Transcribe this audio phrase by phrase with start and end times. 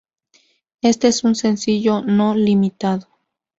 [0.81, 3.05] Este es un sencillo no limitado.